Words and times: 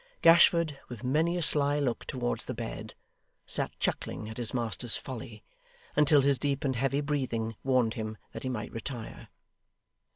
Gashford, 0.23 0.79
with 0.89 1.03
many 1.03 1.37
a 1.37 1.43
sly 1.43 1.77
look 1.79 2.05
towards 2.05 2.45
the 2.45 2.55
bed, 2.55 2.95
sat 3.45 3.69
chuckling 3.77 4.27
at 4.29 4.37
his 4.37 4.51
master's 4.51 4.97
folly, 4.97 5.43
until 5.95 6.21
his 6.21 6.39
deep 6.39 6.63
and 6.63 6.75
heavy 6.75 7.01
breathing 7.01 7.53
warned 7.63 7.93
him 7.93 8.17
that 8.31 8.41
he 8.41 8.49
might 8.49 8.71
retire. 8.71 9.27